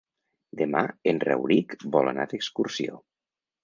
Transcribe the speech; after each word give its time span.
Demà 0.61 0.81
en 1.13 1.23
Rauric 1.25 1.87
vol 1.99 2.13
anar 2.15 2.29
d'excursió. 2.35 3.03